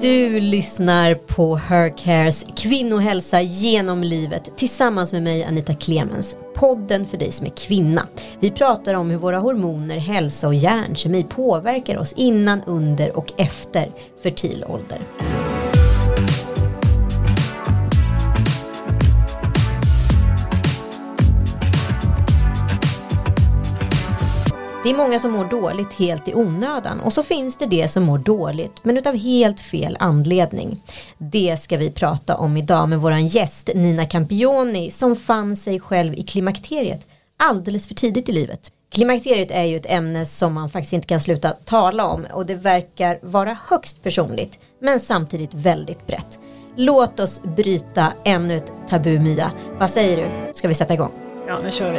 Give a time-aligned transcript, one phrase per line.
[0.00, 6.36] Du lyssnar på Hercares kvinnohälsa genom livet tillsammans med mig Anita Clemens.
[6.54, 8.06] Podden för dig som är kvinna.
[8.40, 13.88] Vi pratar om hur våra hormoner, hälsa och hjärnkemi påverkar oss innan, under och efter
[14.22, 15.00] fertil ålder.
[24.86, 28.02] Det är många som mår dåligt helt i onödan och så finns det det som
[28.02, 30.82] mår dåligt men utav helt fel anledning.
[31.18, 36.14] Det ska vi prata om idag med våran gäst Nina Campioni som fann sig själv
[36.14, 38.72] i klimakteriet alldeles för tidigt i livet.
[38.92, 42.54] Klimakteriet är ju ett ämne som man faktiskt inte kan sluta tala om och det
[42.54, 46.38] verkar vara högst personligt men samtidigt väldigt brett.
[46.76, 49.50] Låt oss bryta ännu ett tabu Mia.
[49.78, 50.54] Vad säger du?
[50.54, 51.12] Ska vi sätta igång?
[51.46, 51.98] Ja, nu kör vi.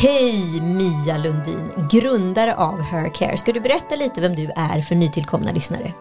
[0.00, 3.36] Hej Mia Lundin, grundare av Hercare.
[3.36, 5.92] Ska du berätta lite vem du är för nytillkomna lyssnare?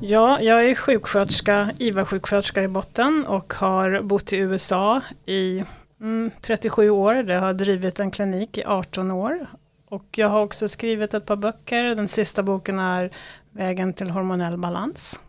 [0.00, 5.64] Ja, jag är sjuksköterska, IVA-sjuksköterska i botten och har bott i USA i
[6.00, 7.14] mm, 37 år.
[7.14, 9.46] Jag har drivit en klinik i 18 år.
[9.88, 11.94] Och jag har också skrivit ett par böcker.
[11.94, 13.10] Den sista boken är
[13.50, 15.20] Vägen till hormonell balans.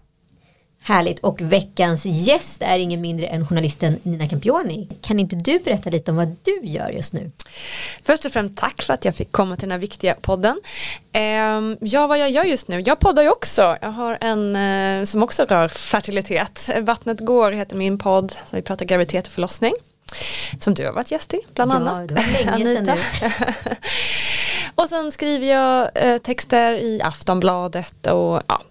[0.88, 4.88] Härligt och veckans gäst är ingen mindre än journalisten Nina Campioni.
[5.02, 7.32] Kan inte du berätta lite om vad du gör just nu?
[8.04, 10.62] Först och främst tack för att jag fick komma till den här viktiga podden.
[11.12, 12.80] Ehm, ja, vad jag gör just nu?
[12.80, 13.78] Jag poddar ju också.
[13.82, 16.70] Jag har en eh, som också rör fertilitet.
[16.82, 18.32] Vattnet går heter min podd.
[18.32, 19.74] Så vi pratar graviditet och förlossning.
[20.60, 22.10] Som du har varit gäst i, bland ja, annat.
[22.10, 23.76] Det var länge sedan nu.
[24.78, 28.62] och sen skriver jag eh, texter i Aftonbladet och ja,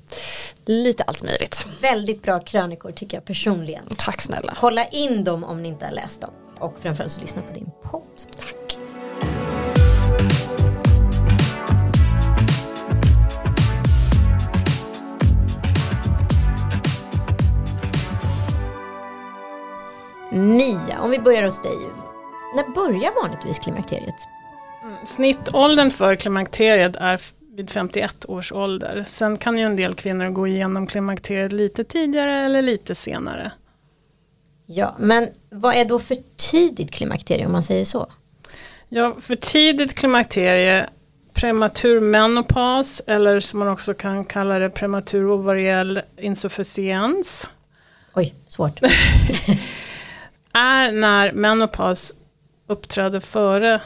[0.65, 1.65] lite allt möjligt.
[1.81, 3.85] Väldigt bra krönikor tycker jag personligen.
[3.99, 4.57] Tack snälla.
[4.61, 6.31] Kolla in dem om ni inte har läst dem.
[6.59, 8.03] Och framförallt så lyssna på din podd.
[8.41, 8.79] Tack.
[20.33, 21.79] Mia, om vi börjar hos dig.
[22.55, 24.36] När börjar vanligtvis klimakteriet?
[25.05, 27.21] Snittåldern för klimakteriet är
[27.57, 29.05] vid 51 års ålder.
[29.07, 33.51] Sen kan ju en del kvinnor gå igenom klimakteriet lite tidigare eller lite senare.
[34.67, 38.07] Ja, men vad är då för tidigt klimakterie om man säger så?
[38.89, 40.87] Ja, för tidigt klimakterie,
[41.33, 47.51] prematur menopaus eller som man också kan kalla det prematur ovariell insufficiens.
[48.15, 48.81] Oj, svårt.
[50.53, 52.15] är när menopaus
[52.67, 53.81] uppträder före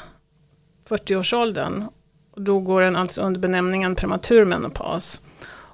[0.90, 1.84] 40-årsåldern.
[2.36, 5.22] Då går den alltså under benämningen prematur menopaus.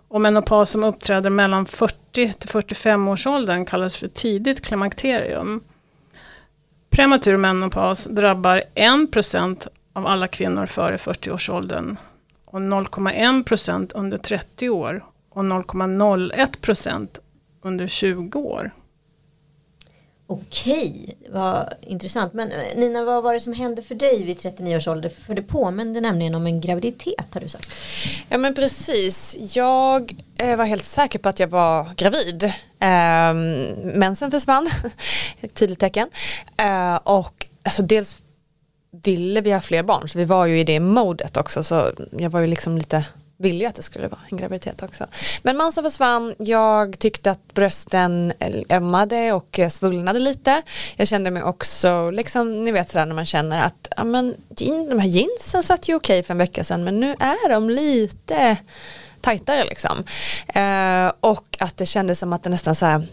[0.08, 5.60] Och menopaus som uppträder mellan 40 till 45 årsåldern kallas för tidigt klimakterium.
[6.90, 11.96] Prematur menopaus drabbar 1% av alla kvinnor före 40-årsåldern
[12.44, 17.08] och 0,1% under 30 år och 0,01%
[17.62, 18.70] under 20 år.
[20.28, 22.32] Okej, vad intressant.
[22.32, 25.12] Men eh, Nina, vad var det som hände för dig vid 39 års ålder?
[25.26, 27.74] För det påminde nämligen om en graviditet har du sagt.
[28.28, 32.44] Ja men precis, jag eh, var helt säker på att jag var gravid.
[32.78, 33.34] Eh,
[33.98, 34.70] mensen försvann,
[35.40, 36.08] ett tydligt tecken.
[36.56, 38.16] Eh, och alltså dels
[39.04, 42.30] ville vi ha fler barn så vi var ju i det modet också så jag
[42.30, 43.04] var ju liksom lite
[43.38, 45.06] ville ju att det skulle vara en graviditet också.
[45.42, 48.32] Men mensen försvann, jag tyckte att brösten
[48.70, 50.62] ömmade och eh, svullnade lite.
[50.96, 54.34] Jag kände mig också, liksom, ni vet sådär när man känner att ja, men,
[54.90, 58.56] de här jeansen satt ju okej för en vecka sedan men nu är de lite
[59.20, 60.04] tajtare liksom.
[60.48, 63.06] Eh, och att det kändes som att det nästan så här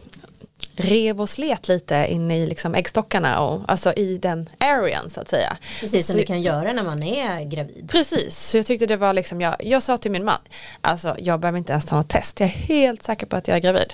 [0.76, 5.30] rev och slet lite inne i liksom äggstockarna och alltså i den arean så att
[5.30, 5.58] säga.
[5.80, 7.90] Precis som så, det kan göra när man är gravid.
[7.92, 10.40] Precis, så jag tyckte det var liksom, jag, jag sa till min man,
[10.82, 13.58] alltså jag behöver inte ens ta något test, jag är helt säker på att jag
[13.58, 13.94] är gravid.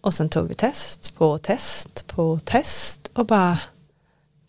[0.00, 3.58] Och sen tog vi test på test på test och bara,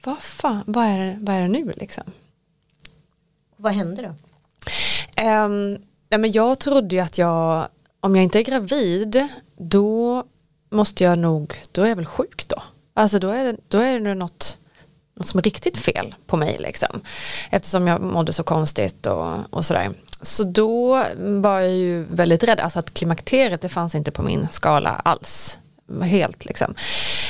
[0.04, 2.04] vad fan, vad är det, vad är det nu liksom?
[3.58, 4.10] Vad hände då?
[5.24, 5.72] Um,
[6.10, 7.68] nej men jag trodde ju att jag,
[8.00, 10.24] om jag inte är gravid, då
[10.72, 12.64] måste jag nog, då är jag väl sjuk då.
[12.94, 14.58] Alltså då är det, då är det något,
[15.16, 17.02] något som är riktigt fel på mig liksom.
[17.50, 19.92] Eftersom jag mådde så konstigt och, och sådär.
[20.22, 24.48] Så då var jag ju väldigt rädd, alltså att klimakteriet det fanns inte på min
[24.52, 25.60] skala alls.
[26.02, 26.76] Helt liksom.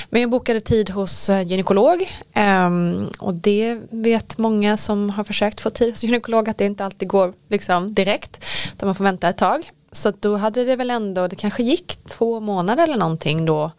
[0.10, 5.60] Men jag bokade tid hos eh, gynekolog ehm, och det vet många som har försökt
[5.62, 8.44] få tid hos gynekolog att det inte alltid går liksom direkt.
[8.74, 9.72] Utan man får vänta ett tag.
[9.92, 13.72] Så då hade det väl ändå, det kanske gick två månader eller någonting då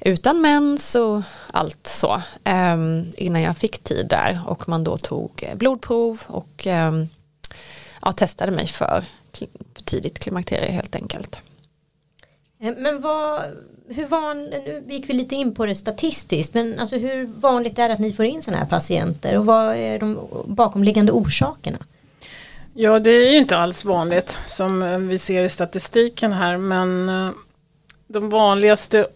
[0.00, 5.30] utan mens och allt så um, innan jag fick tid där och man då tog
[5.42, 7.08] eh, blodprov och um,
[8.02, 9.04] ja, testade mig för
[9.84, 11.40] tidigt klimakterie helt enkelt.
[12.60, 13.42] Eh, men vad,
[13.88, 17.88] hur van, nu gick vi lite in på det statistiskt, men alltså hur vanligt är
[17.88, 21.78] det att ni får in sådana här patienter och vad är de bakomliggande orsakerna?
[22.80, 27.08] Ja, det är ju inte alls vanligt som eh, vi ser i statistiken här, men
[27.08, 27.30] eh,
[28.06, 29.06] de vanligaste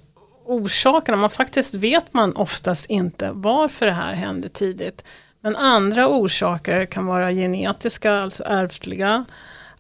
[0.45, 5.05] orsakerna, man faktiskt vet man oftast inte varför det här hände tidigt.
[5.41, 9.25] Men andra orsaker kan vara genetiska, alltså ärftliga,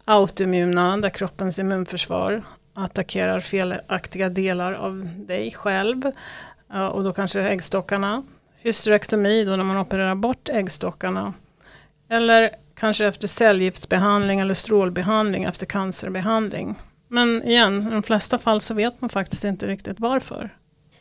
[0.04, 2.42] autoimmuna, där kroppens immunförsvar
[2.74, 6.06] attackerar felaktiga delar av dig själv.
[6.72, 8.22] Eh, och då kanske äggstockarna.
[8.58, 11.34] Hysterektomi, då när man opererar bort äggstockarna.
[12.08, 12.50] Eller
[12.82, 16.74] kanske efter cellgiftsbehandling eller strålbehandling efter cancerbehandling.
[17.08, 20.50] Men igen, i de flesta fall så vet man faktiskt inte riktigt varför.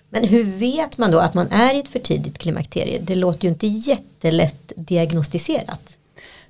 [0.09, 2.99] Men hur vet man då att man är i ett för tidigt klimakterie?
[3.01, 5.97] Det låter ju inte jättelätt diagnostiserat.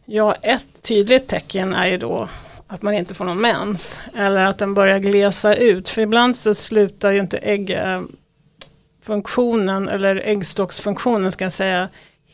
[0.06, 2.30] Ja, ett tydligt tecken är ju då
[2.68, 4.00] att man inte får någon mens.
[4.16, 5.90] Eller att den börjar glesa ut.
[5.90, 11.90] För ibland så slutar ju inte äggfunktionen eller äggstocksfunktionen ska jag säga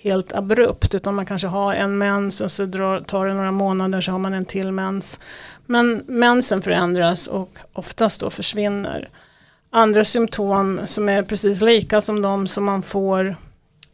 [0.08, 0.96] helt abrupt.
[0.96, 4.20] Utan man kanske har en mens och så drar, tar det några månader så har
[4.20, 5.20] man en till mens.
[5.66, 9.10] Men mensen förändras och oftast då försvinner.
[9.70, 13.36] Andra symptom som är precis lika som de som man får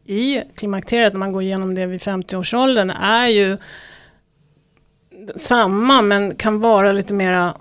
[0.06, 3.58] i klimakteriet när man går igenom det vid 50-årsåldern är ju
[5.36, 7.54] samma men kan vara lite mera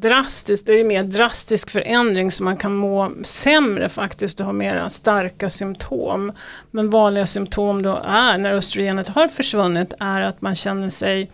[0.00, 0.66] drastiskt.
[0.66, 4.90] Det är ju mer drastisk förändring så man kan må sämre faktiskt och ha mera
[4.90, 6.32] starka symptom.
[6.70, 11.30] Men vanliga symptom då är när östrogenet har försvunnit är att man känner sig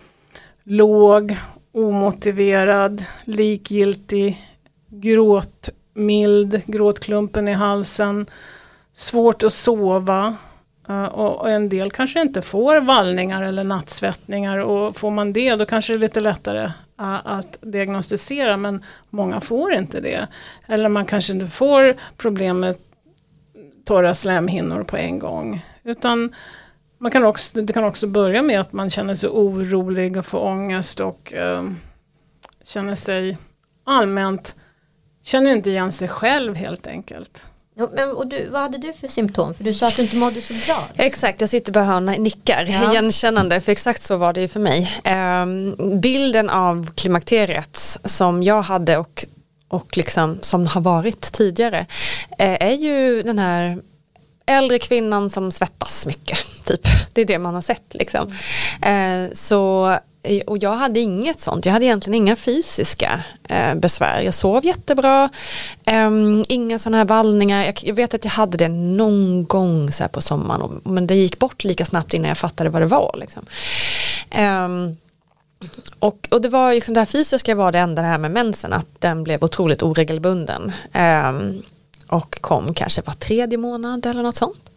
[0.64, 1.36] låg,
[1.72, 4.48] omotiverad, likgiltig,
[4.88, 8.26] gråtmild, gråtklumpen i halsen,
[8.94, 10.36] svårt att sova,
[10.90, 15.66] Uh, och, en del kanske inte får vallningar eller nattsvettningar och får man det då
[15.66, 20.26] kanske det är lite lättare att diagnostisera men många får inte det.
[20.66, 22.76] Eller man kanske inte får problem med
[23.84, 25.64] torra slemhinnor på en gång.
[25.84, 26.34] Utan
[26.98, 30.38] man kan också, det kan också börja med att man känner sig orolig och får
[30.38, 31.64] ångest och eh,
[32.64, 33.38] känner sig
[33.84, 34.54] allmänt,
[35.22, 37.46] känner inte igen sig själv helt enkelt.
[37.92, 39.54] Men, och du, vad hade du för symptom?
[39.54, 41.04] För du sa att du inte mådde så bra.
[41.04, 42.90] Exakt, jag sitter bara och nickar ja.
[42.92, 45.00] igenkännande för exakt så var det ju för mig.
[45.04, 45.46] Eh,
[46.00, 49.24] bilden av klimakteriet som jag hade och,
[49.68, 51.86] och liksom, som har varit tidigare
[52.38, 53.78] eh, är ju den här
[54.46, 56.38] äldre kvinnan som svettas mycket.
[56.64, 56.80] Typ.
[57.12, 57.94] Det är det man har sett.
[57.94, 58.32] Liksom.
[58.82, 59.24] Mm.
[59.24, 59.96] Eh, så
[60.28, 64.20] Eh, och jag hade inget sånt, jag hade egentligen inga fysiska eh, besvär.
[64.20, 65.28] Jag sov jättebra,
[65.84, 66.10] eh,
[66.48, 67.64] inga sådana här vallningar.
[67.64, 71.14] Jag, jag, vet att jag hade det någon gång så på sommaren, och, men det
[71.14, 73.16] gick bort lika snabbt innan jag fattade vad det var.
[73.18, 73.46] Liksom.
[74.30, 74.68] Eh,
[75.98, 78.72] och, och det var liksom det här fysiska var det enda det här med mensen,
[78.72, 80.72] att den blev otroligt oregelbunden.
[80.92, 81.62] Ehm,
[82.08, 84.70] och kom kanske var tredje månad eller något sånt.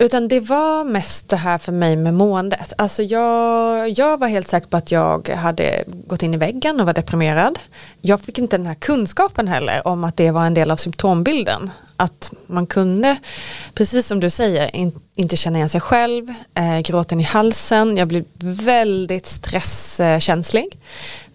[0.00, 2.72] Utan det var mest det här för mig med måendet.
[2.78, 6.86] Alltså jag, jag var helt säker på att jag hade gått in i väggen och
[6.86, 7.58] var deprimerad.
[8.00, 11.70] Jag fick inte den här kunskapen heller om att det var en del av symptombilden.
[11.96, 13.16] Att man kunde,
[13.74, 18.08] precis som du säger, in, inte känna igen sig själv, eh, gråten i halsen, jag
[18.08, 20.78] blev väldigt stresskänslig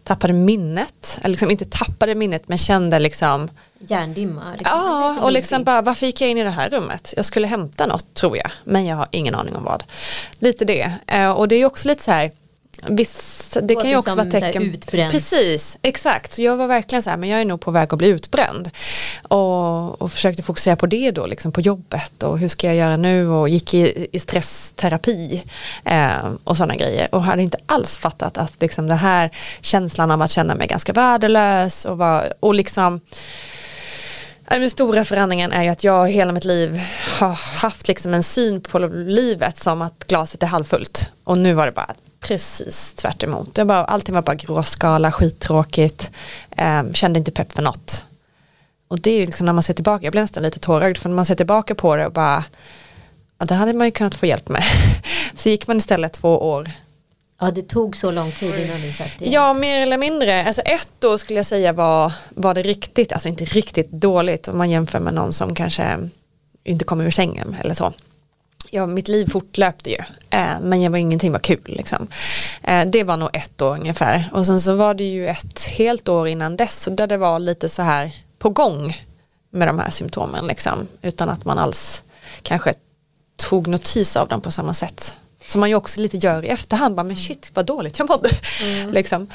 [0.05, 4.41] tappade minnet, eller liksom inte tappade minnet men kände liksom Hjärndimma?
[4.57, 4.77] Liksom.
[4.79, 7.13] Ja, och liksom bara varför gick jag in i det här rummet?
[7.15, 9.83] Jag skulle hämta något tror jag, men jag har ingen aning om vad.
[10.39, 12.31] Lite det, eh, och det är också lite så här
[12.87, 14.63] Visst, det kan ju också vara tecken.
[14.63, 15.11] Utbränd.
[15.11, 16.33] Precis, exakt.
[16.33, 18.69] Så jag var verkligen så här, men jag är nog på väg att bli utbränd.
[19.27, 22.97] Och, och försökte fokusera på det då, liksom på jobbet och hur ska jag göra
[22.97, 25.43] nu och gick i, i stressterapi
[25.85, 27.15] eh, och sådana grejer.
[27.15, 30.93] Och hade inte alls fattat att liksom det här känslan av att känna mig ganska
[30.93, 33.01] värdelös och, var, och liksom
[34.49, 36.81] den stora förändringen är ju att jag hela mitt liv
[37.19, 41.11] har haft liksom en syn på livet som att glaset är halvfullt.
[41.23, 41.93] Och nu var det bara
[42.27, 43.55] precis tvärt emot.
[43.55, 46.11] Det bara, allting var bara gråskala, skittråkigt,
[46.57, 48.03] eh, kände inte pepp för något.
[48.87, 51.09] Och det är ju liksom när man ser tillbaka, jag blir nästan lite tårögd för
[51.09, 52.43] när man ser tillbaka på det och bara,
[53.39, 54.63] ja, det hade man ju kunnat få hjälp med.
[55.35, 56.71] Så gick man istället två år
[57.39, 59.25] Ja det tog så lång tid innan du satt det.
[59.29, 60.45] Ja mer eller mindre.
[60.45, 64.57] Alltså ett år skulle jag säga var, var det riktigt, alltså inte riktigt dåligt om
[64.57, 66.09] man jämför med någon som kanske
[66.63, 67.93] inte kommer ur sängen eller så.
[68.69, 69.97] Ja, mitt liv fortlöpte ju,
[70.29, 71.61] eh, men jag var ingenting var kul.
[71.65, 72.07] Liksom.
[72.63, 74.29] Eh, det var nog ett år ungefär.
[74.31, 77.69] Och sen så var det ju ett helt år innan dess, där det var lite
[77.69, 78.95] så här på gång
[79.49, 82.03] med de här symptomen liksom, utan att man alls
[82.41, 82.73] kanske
[83.35, 85.15] tog notis av dem på samma sätt.
[85.47, 88.29] Som man ju också lite gör i efterhand, bara, men shit vad dåligt jag mådde.
[88.63, 88.91] Mm.
[88.93, 89.27] liksom.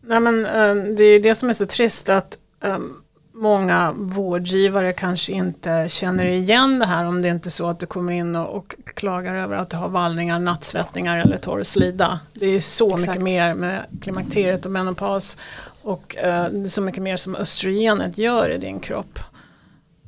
[0.00, 3.03] Nej, men, eh, det är det som är så trist att um,
[3.34, 7.86] många vårdgivare kanske inte känner igen det här om det inte är så att du
[7.86, 12.20] kommer in och, och klagar över att du har vallningar, nattsvettningar eller torr slida.
[12.34, 13.08] Det är så Exakt.
[13.08, 15.36] mycket mer med klimakteriet och menopaus
[15.82, 19.18] och uh, så mycket mer som östrogenet gör i din kropp.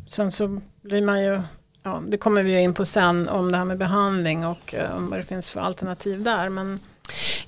[0.08, 1.40] Sen så blir man ju,
[1.82, 5.18] ja, det kommer vi in på sen om det här med behandling och uh, vad
[5.18, 6.48] det finns för alternativ där.
[6.48, 6.80] Men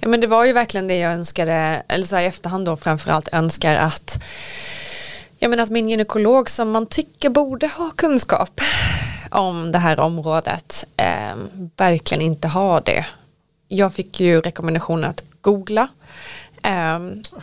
[0.00, 2.76] Ja men det var ju verkligen det jag önskade, eller så här i efterhand då
[2.76, 3.97] framförallt önskar att
[5.38, 8.60] jag menar att min gynekolog som man tycker borde ha kunskap
[9.30, 11.36] om det här området eh,
[11.76, 13.06] verkligen inte har det.
[13.68, 15.88] Jag fick ju rekommendationen att googla
[16.62, 16.98] eh,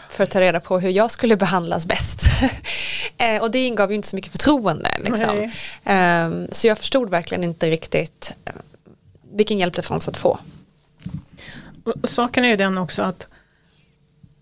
[0.09, 2.21] för att ta reda på hur jag skulle behandlas bäst.
[3.17, 4.97] eh, och det ingav ju inte så mycket förtroende.
[4.99, 5.51] Liksom.
[5.83, 8.53] Ehm, så jag förstod verkligen inte riktigt eh,
[9.31, 10.39] vilken hjälp det fanns att få.
[11.83, 13.27] Och saken är ju den också att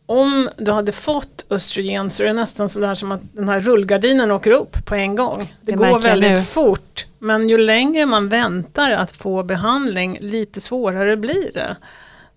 [0.06, 4.32] om du hade fått östrogen så är det nästan sådär som att den här rullgardinen
[4.32, 5.54] åker upp på en gång.
[5.62, 6.38] Det, det går väldigt nu.
[6.38, 7.06] fort.
[7.20, 11.76] Men ju längre man väntar att få behandling lite svårare blir det.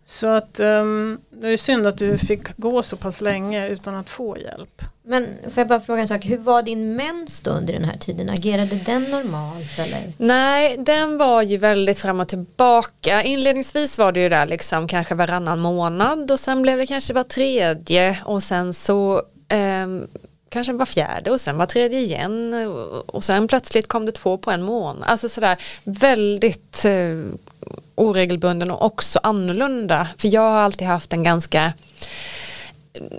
[0.09, 4.11] Så att um, det är synd att du fick gå så pass länge utan att
[4.11, 4.83] få hjälp.
[5.03, 7.99] Men får jag bara fråga en sak, hur var din mens då under den här
[7.99, 8.31] tiden?
[8.31, 10.13] Agerade den normalt eller?
[10.19, 13.23] Nej, den var ju väldigt fram och tillbaka.
[13.23, 17.25] Inledningsvis var det ju där liksom kanske varannan månad och sen blev det kanske var
[17.25, 19.87] tredje och sen så eh,
[20.49, 22.55] kanske var fjärde och sen var tredje igen
[23.07, 25.05] och sen plötsligt kom det två på en månad.
[25.09, 27.25] Alltså sådär väldigt eh,
[27.95, 30.09] oregelbunden och också annorlunda.
[30.19, 31.73] För jag har alltid haft en ganska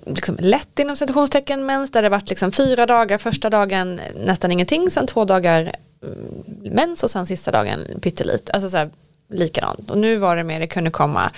[0.05, 4.91] liksom lätt inom citationstecken mens där det varit liksom fyra dagar, första dagen nästan ingenting,
[4.91, 5.71] sen två dagar
[6.03, 6.43] mm,
[6.73, 8.51] mens och sen sista dagen pyttelite.
[8.51, 8.89] Alltså så här,
[9.29, 9.91] likadant.
[9.91, 11.31] Och nu var det mer, det kunde komma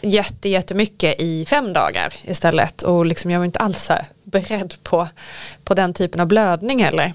[0.00, 2.82] jätte, jättemycket i fem dagar istället.
[2.82, 3.90] Och liksom jag var inte alls
[4.24, 5.08] beredd på,
[5.64, 7.12] på den typen av blödning heller.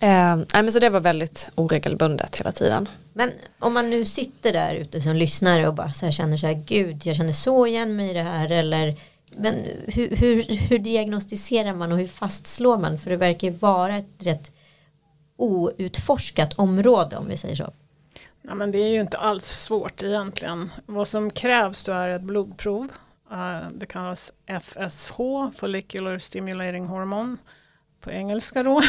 [0.00, 2.88] Eh, men så det var väldigt oregelbundet hela tiden.
[3.12, 6.46] Men om man nu sitter där ute som lyssnare och bara så här känner så
[6.46, 8.96] här, gud jag känner så igen mig i det här eller
[9.36, 9.54] men
[9.86, 12.98] hur, hur, hur diagnostiserar man och hur fastslår man?
[12.98, 14.52] För det verkar ju vara ett rätt
[15.36, 17.72] outforskat område om vi säger så.
[18.42, 20.70] Ja, men det är ju inte alls svårt egentligen.
[20.86, 22.88] Vad som krävs då är ett blodprov.
[23.32, 25.16] Eh, det kallas FSH,
[25.56, 27.36] Follicular Stimulating Hormone
[28.00, 28.82] på engelska då.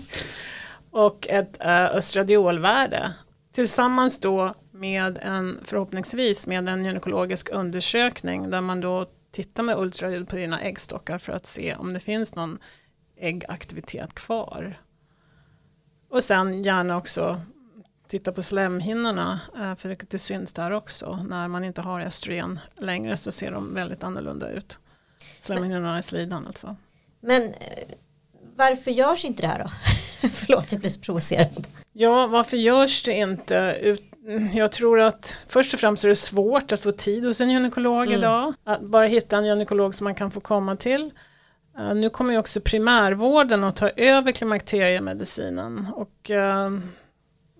[0.90, 3.12] och ett eh, östradiolvärde.
[3.52, 10.28] Tillsammans då med en, förhoppningsvis med en gynekologisk undersökning där man då tittar med ultraljud
[10.28, 12.58] på dina äggstockar för att se om det finns någon
[13.16, 14.80] äggaktivitet kvar.
[16.10, 17.40] Och sen gärna också
[18.08, 21.18] titta på slemhinnorna, eh, för det syns där också.
[21.28, 24.78] När man inte har östrogen längre så ser de väldigt annorlunda ut.
[25.38, 26.76] Slemhinnorna i slidan alltså.
[27.20, 27.88] Men eh,
[28.56, 29.70] varför görs inte det här då?
[30.28, 31.66] Förlåt, jag blir så provocerad.
[31.92, 33.76] Ja, varför görs det inte?
[34.52, 38.02] Jag tror att först och främst är det svårt att få tid hos en gynekolog
[38.02, 38.18] mm.
[38.18, 38.54] idag.
[38.64, 41.10] Att bara hitta en gynekolog som man kan få komma till.
[41.78, 46.30] Uh, nu kommer ju också primärvården att ta över klimakteriemedicinen och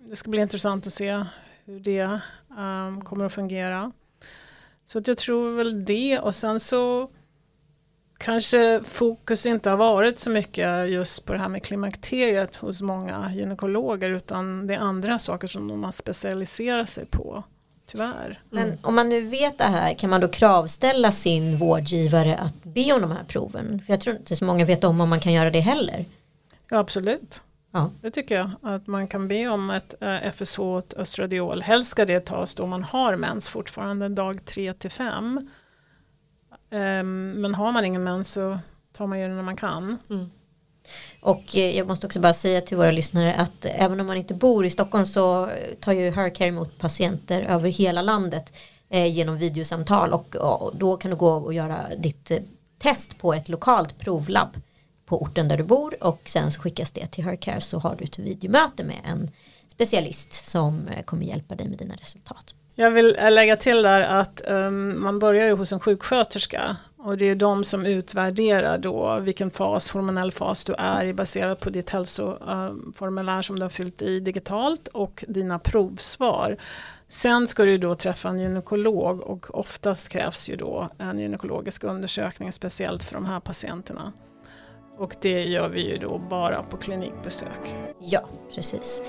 [0.09, 1.23] det ska bli intressant att se
[1.65, 2.19] hur det
[2.57, 3.91] um, kommer att fungera.
[4.85, 7.09] Så att jag tror väl det och sen så
[8.17, 13.31] kanske fokus inte har varit så mycket just på det här med klimakteriet hos många
[13.33, 17.43] gynekologer utan det är andra saker som de har specialiserat sig på.
[17.85, 18.41] Tyvärr.
[18.49, 18.77] Men mm.
[18.81, 23.01] om man nu vet det här kan man då kravställa sin vårdgivare att be om
[23.01, 23.81] de här proven?
[23.85, 26.05] För jag tror inte så många vet om om man kan göra det heller.
[26.69, 27.41] Ja absolut.
[27.71, 27.91] Ja.
[28.01, 31.61] Det tycker jag att man kan be om ett eh, FSH ett östradiol.
[31.61, 35.49] Helst ska det tas då man har mens fortfarande dag 3 till 5.
[36.69, 38.59] Um, men har man ingen mens så
[38.93, 39.97] tar man ju det när man kan.
[40.09, 40.29] Mm.
[41.21, 44.33] Och eh, jag måste också bara säga till våra lyssnare att även om man inte
[44.33, 48.53] bor i Stockholm så tar ju Hercare emot patienter över hela landet
[48.89, 52.37] eh, genom videosamtal och, och, då kan du gå och göra ditt eh,
[52.79, 54.61] test på ett lokalt provlabb
[55.07, 58.03] på orten där du bor och sen så skickas det till Hercare så har du
[58.03, 59.31] ett videomöte med en
[59.67, 62.53] specialist som eh, kommer hjälpa dig med dina resultat.
[62.75, 67.17] Jag vill eh, lägga till där att um, man börjar ju hos en sjuksköterska och
[67.17, 71.69] det är de som utvärderar då vilken fas, hormonell fas du är i baserat på
[71.69, 76.57] ditt hälsoformulär ehm, som du har fyllt i digitalt och dina provsvar.
[77.07, 82.51] Sen ska du då träffa en gynekolog och oftast krävs ju då en gynekologisk undersökning
[82.51, 84.13] speciellt för de här patienterna.
[84.97, 87.75] Och det gör vi ju då bara på klinikbesök.
[87.99, 88.21] Ja,
[88.55, 89.01] precis.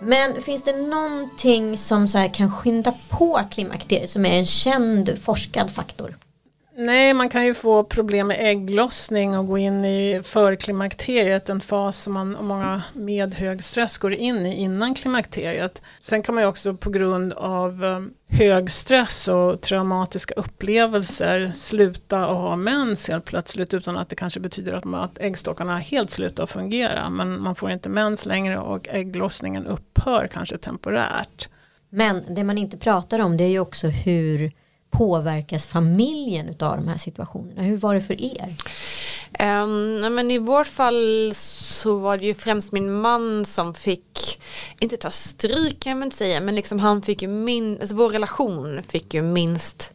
[0.00, 5.70] Men finns det någonting som så kan skynda på klimakteriet som är en känd forskad
[5.70, 6.16] faktor?
[6.78, 11.98] Nej, man kan ju få problem med ägglossning och gå in i förklimakteriet, en fas
[11.98, 15.82] som man, många med hög stress går in i innan klimakteriet.
[16.00, 18.00] Sen kan man ju också på grund av eh,
[18.38, 24.40] hög stress och traumatiska upplevelser sluta att ha mens helt plötsligt utan att det kanske
[24.40, 27.10] betyder att, man, att äggstockarna helt slutar att fungera.
[27.10, 31.48] Men man får inte mens längre och ägglossningen upphör kanske temporärt.
[31.90, 34.52] Men det man inte pratar om det är ju också hur
[34.90, 37.62] påverkas familjen av de här situationerna?
[37.62, 38.54] Hur var det för er?
[39.38, 44.42] Um, men I vårt fall så var det ju främst min man som fick,
[44.78, 48.10] inte ta stryk kan man inte säga, men liksom han fick ju min, alltså vår
[48.10, 49.92] relation fick ju minst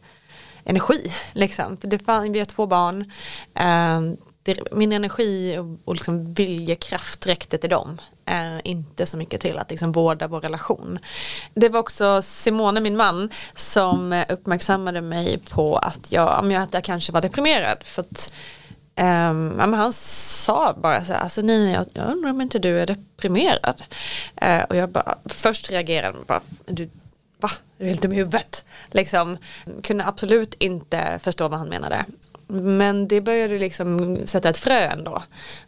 [0.64, 1.12] energi.
[1.32, 1.78] Liksom.
[1.80, 3.12] Det fann, vi har två barn.
[3.54, 8.00] Um, det, min energi och, och liksom viljekraft räckte till dem.
[8.26, 10.98] Eh, inte så mycket till att liksom vårda vår relation.
[11.54, 16.84] Det var också Simone, min man, som eh, uppmärksammade mig på att jag, att jag
[16.84, 17.78] kanske var deprimerad.
[17.84, 18.32] För att,
[18.96, 22.80] Um, ja, han sa bara så här, alltså Nina jag, jag undrar om inte du
[22.80, 23.82] är deprimerad.
[24.42, 26.90] Uh, och jag bara, först reagerade bara, du,
[27.40, 28.64] va, är du helt dum i huvudet?
[28.90, 29.38] Liksom,
[29.82, 32.04] kunde absolut inte förstå vad han menade.
[32.52, 35.22] Men det började liksom sätta ett frö ändå.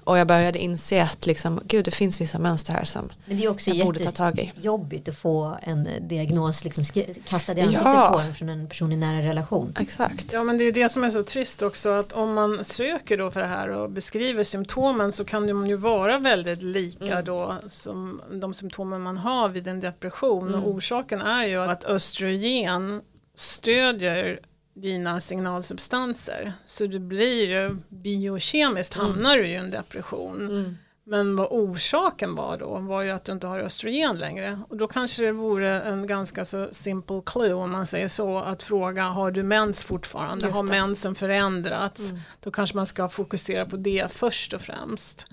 [0.05, 3.45] Och jag började inse att liksom, gud det finns vissa mönster här som Men det
[3.45, 4.53] är också jag borde ta tag i.
[4.61, 6.85] jobbigt att få en diagnos liksom
[7.29, 8.11] kastad i ansiktet ja.
[8.13, 9.75] på en från en person i nära relation.
[9.81, 10.33] Exakt.
[10.33, 13.31] Ja men det är det som är så trist också att om man söker då
[13.31, 17.25] för det här och beskriver symptomen så kan de ju vara väldigt lika mm.
[17.25, 20.49] då som de symptomen man har vid en depression.
[20.49, 20.63] Mm.
[20.63, 23.03] Och orsaken är ju att östrogen
[23.35, 24.41] stödjer
[24.75, 26.53] dina signalsubstanser.
[26.65, 29.07] Så du blir biokemiskt mm.
[29.07, 30.41] hamnar du i en depression.
[30.41, 30.77] Mm.
[31.07, 34.59] Men vad orsaken var då var ju att du inte har östrogen längre.
[34.69, 38.63] Och då kanske det vore en ganska så simple clue om man säger så att
[38.63, 40.51] fråga har du mens fortfarande?
[40.51, 42.11] Har mensen förändrats?
[42.11, 42.23] Mm.
[42.41, 45.27] Då kanske man ska fokusera på det först och främst.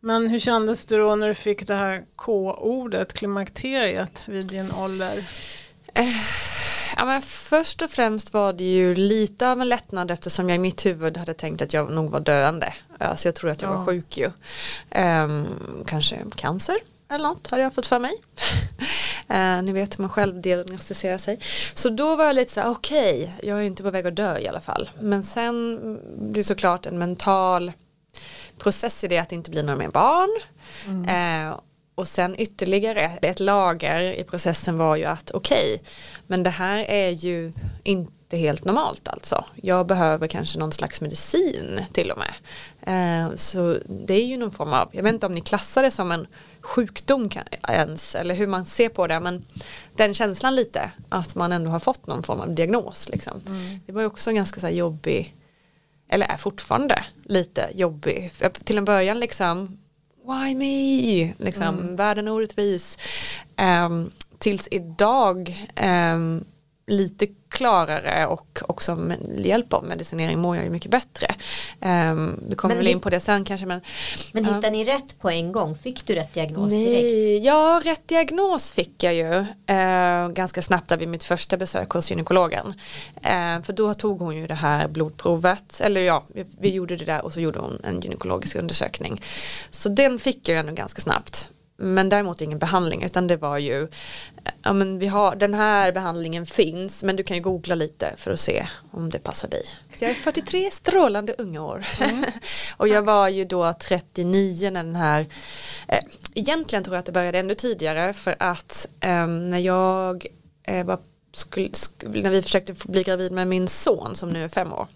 [0.00, 5.28] Men hur kändes det då när du fick det här K-ordet, klimakteriet, vid din ålder?
[5.94, 6.04] Eh,
[6.96, 10.58] Ja, men först och främst var det ju lite av en lättnad eftersom jag i
[10.58, 12.74] mitt huvud hade tänkt att jag nog var döende.
[12.98, 13.76] Alltså jag tror att jag ja.
[13.76, 14.30] var sjuk ju.
[15.00, 15.46] Um,
[15.86, 16.76] kanske cancer
[17.10, 18.12] eller något hade jag fått för mig.
[19.30, 21.38] uh, ni vet hur man själv diagnostiserar sig.
[21.74, 24.16] Så då var jag lite så här, okej, okay, jag är inte på väg att
[24.16, 24.90] dö i alla fall.
[25.00, 25.78] Men sen
[26.32, 27.72] blir såklart en mental
[28.58, 30.30] process i det att det inte blir några mer barn.
[30.86, 31.48] Mm.
[31.48, 31.58] Uh,
[31.94, 35.92] och sen ytterligare ett lager i processen var ju att okej, okay,
[36.26, 37.52] men det här är ju
[37.82, 39.44] inte helt normalt alltså.
[39.54, 42.34] Jag behöver kanske någon slags medicin till och med.
[42.82, 45.90] Eh, så det är ju någon form av, jag vet inte om ni klassar det
[45.90, 46.26] som en
[46.60, 47.30] sjukdom
[47.68, 49.44] ens eller hur man ser på det men
[49.96, 53.40] den känslan lite att man ändå har fått någon form av diagnos liksom.
[53.46, 53.80] Mm.
[53.86, 55.34] Det var ju också en ganska så här jobbig
[56.08, 58.32] eller är fortfarande lite jobbig.
[58.64, 59.78] Till en början liksom
[60.24, 61.34] why me?
[61.38, 61.96] Liksom, mm.
[61.96, 62.98] Världen är orättvis.
[63.86, 65.66] Um, tills idag
[66.14, 66.44] um,
[66.86, 71.34] lite klarare och också med hjälp av medicinering mår jag ju mycket bättre.
[71.80, 73.80] Um, vi kommer väl in på det sen kanske men
[74.32, 75.76] Men hittade uh, ni rätt på en gång?
[75.82, 77.46] Fick du rätt diagnos nej, direkt?
[77.46, 79.30] Ja, rätt diagnos fick jag ju
[79.70, 82.66] uh, ganska snabbt vid mitt första besök hos gynekologen.
[82.66, 87.04] Uh, för då tog hon ju det här blodprovet, eller ja, vi, vi gjorde det
[87.04, 89.22] där och så gjorde hon en gynekologisk undersökning.
[89.70, 93.88] Så den fick jag ändå ganska snabbt men däremot ingen behandling utan det var ju
[94.62, 98.30] ja men vi har den här behandlingen finns men du kan ju googla lite för
[98.30, 99.62] att se om det passar dig.
[99.98, 102.24] Jag är 43 strålande unga år mm.
[102.76, 105.26] och jag var ju då 39 när den här
[105.88, 110.26] eh, egentligen tror jag att det började ännu tidigare för att eh, när jag
[110.62, 110.98] eh, var
[111.32, 114.86] skulle, skulle, när vi försökte bli gravid med min son som nu är fem år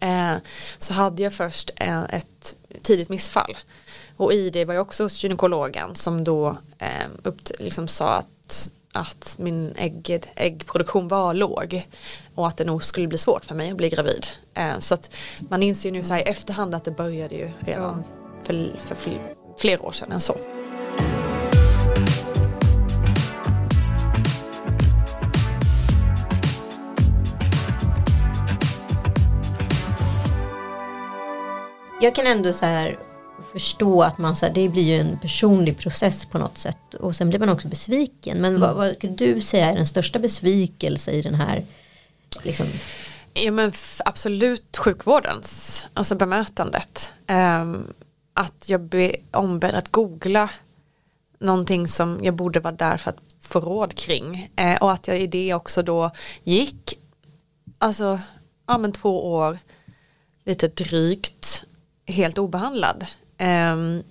[0.00, 0.34] eh,
[0.78, 1.70] så hade jag först
[2.08, 3.56] ett tidigt missfall
[4.16, 8.70] och i det var jag också hos gynekologen som då eh, upp, liksom sa att,
[8.92, 11.86] att min ägg, äggproduktion var låg
[12.34, 14.26] och att det nog skulle bli svårt för mig att bli gravid.
[14.54, 15.10] Eh, så att
[15.48, 18.04] man inser ju nu så här i efterhand att det började ju redan
[18.42, 20.36] för, för fler, flera år sedan än så.
[32.00, 32.98] Jag kan ändå så här
[33.56, 36.94] förstå att man, så här, det blir ju en personlig process på något sätt.
[37.00, 38.38] Och sen blir man också besviken.
[38.38, 41.64] Men vad, vad skulle du säga är den största besvikelse i den här
[42.42, 42.66] liksom,
[43.34, 43.72] Ja men
[44.04, 47.12] absolut sjukvårdens, alltså bemötandet.
[47.26, 47.92] Ehm,
[48.32, 50.50] att jag blir ombedd att googla
[51.38, 54.50] någonting som jag borde vara där för att få råd kring.
[54.56, 56.10] Eh, och att jag i det också då
[56.44, 56.98] gick,
[57.78, 58.20] alltså,
[58.66, 59.58] ja men två år,
[60.44, 61.64] lite drygt,
[62.06, 63.06] helt obehandlad.
[63.38, 64.02] Ehm,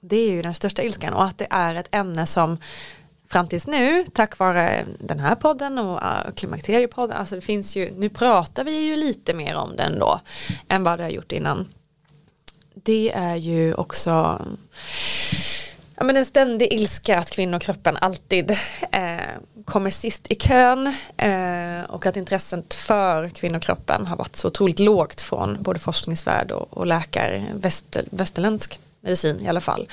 [0.00, 2.58] det är ju den största ilskan och att det är ett ämne som
[3.28, 6.00] fram tills nu tack vare den här podden och
[6.34, 10.20] klimakteriepodden, alltså det finns ju, nu pratar vi ju lite mer om den då
[10.68, 11.68] än vad det har gjort innan.
[12.74, 14.42] Det är ju också
[15.96, 18.50] ja, men en ständig ilska att kvinnokroppen alltid
[18.92, 19.16] eh,
[19.64, 25.20] kommer sist i kön eh, och att intresset för kvinnokroppen har varit så otroligt lågt
[25.20, 29.88] från både forskningsvärld och, och läkare, väster, västerländsk medicin i alla fall.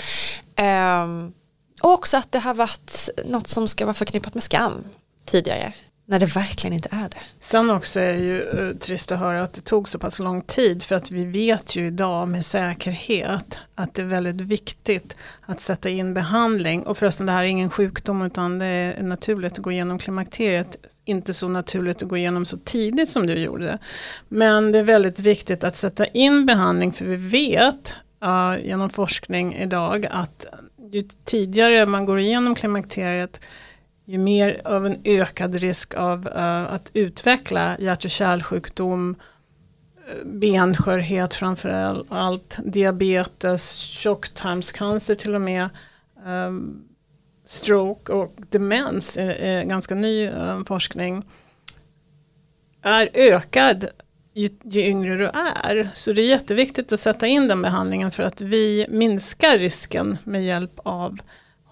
[0.56, 1.08] Eh,
[1.82, 4.84] och också att det har varit något som ska vara förknippat med skam
[5.26, 5.74] tidigare.
[6.06, 7.18] När det verkligen inte är det.
[7.40, 10.42] Sen också är det ju eh, trist att höra att det tog så pass lång
[10.42, 15.60] tid för att vi vet ju idag med säkerhet att det är väldigt viktigt att
[15.60, 19.58] sätta in behandling och förresten det här är ingen sjukdom utan det är naturligt att
[19.58, 20.78] gå igenom klimakteriet.
[21.06, 23.78] Inte så naturligt att gå igenom så tidigt som du gjorde.
[24.28, 29.56] Men det är väldigt viktigt att sätta in behandling för vi vet uh, genom forskning
[29.56, 30.46] idag att
[30.92, 33.40] ju tidigare man går igenom klimakteriet
[34.06, 39.16] ju mer av en ökad risk av uh, att utveckla hjärt och kärlsjukdom,
[40.08, 41.70] eh, benskörhet framför
[42.10, 45.70] allt, diabetes, tjocktarmscancer till och med,
[46.26, 46.88] um,
[47.46, 51.24] stroke och demens är, är ganska ny um, forskning,
[52.82, 53.88] är ökad
[54.34, 55.90] ju, ju yngre du är.
[55.94, 60.46] Så det är jätteviktigt att sätta in den behandlingen för att vi minskar risken med
[60.46, 61.20] hjälp av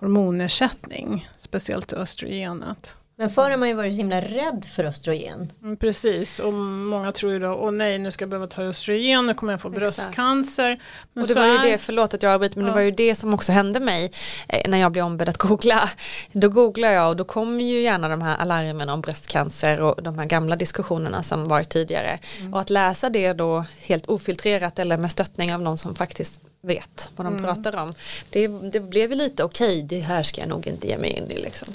[0.02, 2.98] hormonersättning, speciellt östrogenet.
[3.22, 5.52] Men förr har man ju varit så himla rädd för östrogen.
[5.64, 9.26] Mm, precis, och många tror ju då, åh nej nu ska jag behöva ta östrogen,
[9.28, 9.80] nu kommer jag få Exakt.
[9.80, 10.82] bröstcancer.
[11.14, 12.70] Men och det var ju det, förlåt att jag avbryter, men Ja.
[12.72, 14.12] det var ju det som också hände mig
[14.48, 15.90] eh, när jag blev ombedd att googla.
[16.32, 20.20] Då googlade jag och då kom ju gärna de här alarmen om bröstcancer och de
[20.20, 22.20] här gamla diskussionerna som varit tidigare.
[22.40, 22.54] Mm.
[22.54, 27.10] Och att läsa det då helt ofiltrerat eller med stöttning av någon som faktiskt vet
[27.16, 27.46] vad de Mm.
[27.46, 27.94] pratar om.
[28.30, 31.32] Det, det blev ju lite okej, det här ska jag nog inte ge mig in
[31.32, 31.68] i liksom.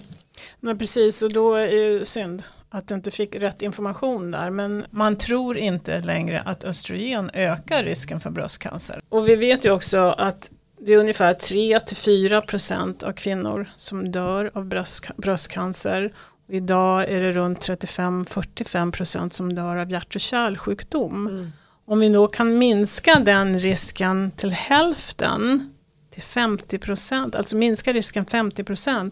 [0.60, 4.50] Men precis, och då är det ju synd att du inte fick rätt information där.
[4.50, 9.00] Men man tror inte längre att östrogen ökar risken för bröstcancer.
[9.08, 14.64] Och vi vet ju också att det är ungefär 3-4% av kvinnor som dör av
[14.64, 16.12] bröst, bröstcancer.
[16.48, 21.52] Och idag är det runt 35-45% som dör av hjärt och kärlsjukdom.
[21.86, 25.72] Om vi då kan minska den risken till hälften,
[26.10, 29.10] till 50%, alltså minska risken 50%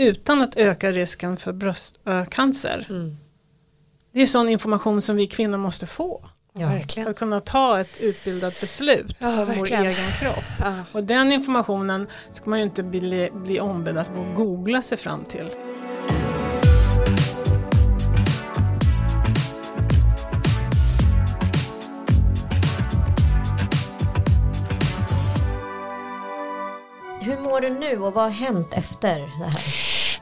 [0.00, 2.86] utan att öka risken för bröstcancer.
[2.90, 3.16] Mm.
[4.12, 6.24] Det är sån information som vi kvinnor måste få.
[6.52, 6.66] Ja.
[6.66, 7.08] Verkligen.
[7.08, 10.44] Att kunna ta ett utbildat beslut Ja, om vår egen kropp.
[10.60, 10.74] Ja.
[10.92, 14.98] Och den informationen ska man ju inte bli, bli ombedd att gå och googla sig
[14.98, 15.50] fram till.
[27.22, 29.64] Hur mår du nu och vad har hänt efter det här?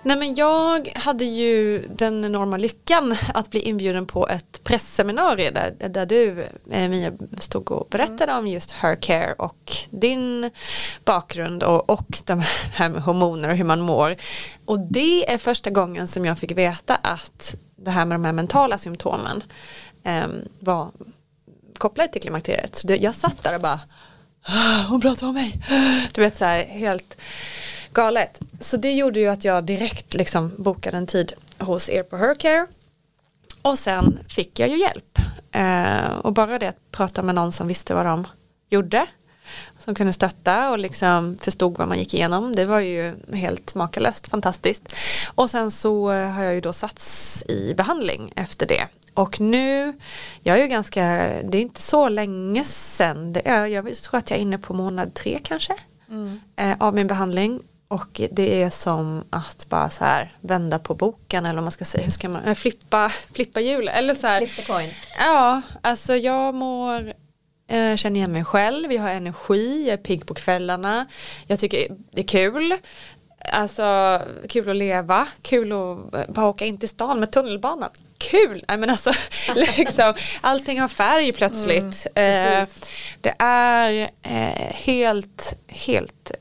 [0.02, 5.88] Nej men jag hade ju den enorma lyckan att bli inbjuden på ett pressseminarium där,
[5.88, 10.50] där du eh, Mia stod och berättade om just her care och din
[11.04, 14.16] bakgrund och, och de här med hormoner och hur man mår.
[14.64, 18.32] Och det är första gången som jag fick veta att det här med de här
[18.32, 19.42] mentala symptomen
[20.04, 20.26] eh,
[20.60, 20.90] var
[21.78, 22.76] kopplade till klimakteriet.
[22.76, 23.80] Så det, jag satt där och bara
[24.88, 25.60] hon pratar om mig.
[26.12, 27.16] Du vet så här helt
[27.92, 28.40] galet.
[28.60, 32.66] Så det gjorde ju att jag direkt liksom bokade en tid hos er på Hercare.
[33.62, 35.18] Och sen fick jag ju hjälp.
[35.52, 38.26] Eh, och bara det att prata med någon som visste vad de
[38.68, 39.06] gjorde.
[39.78, 42.54] Som kunde stötta och liksom förstod vad man gick igenom.
[42.54, 44.94] Det var ju helt makalöst fantastiskt.
[45.34, 48.86] Och sen så har jag ju då satts i behandling efter det.
[49.18, 49.92] Och nu,
[50.42, 51.02] jag är ju ganska,
[51.44, 54.74] det är inte så länge sedan, det är, jag tror att jag är inne på
[54.74, 55.72] månad tre kanske
[56.56, 57.60] eh, av min behandling.
[57.88, 61.84] Och det är som att bara så här vända på boken eller vad man ska
[61.84, 64.46] säga, hur ska man, eh, flippa, flippa hjul eller så här.
[64.46, 64.90] Flip the coin.
[65.18, 67.12] Ja, alltså jag mår,
[67.68, 71.06] eh, känner igen mig själv, jag har energi, jag är pigg på kvällarna,
[71.46, 72.74] jag tycker det är kul.
[73.52, 77.90] Alltså kul att leva, kul att bara åka in till stan med tunnelbanan.
[78.18, 78.64] kul.
[78.68, 79.12] Nej, men alltså,
[79.76, 82.06] liksom, allting har färg plötsligt.
[82.14, 82.68] Mm, eh,
[83.20, 86.32] det är eh, helt, helt,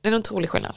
[0.00, 0.76] det är en otrolig skillnad.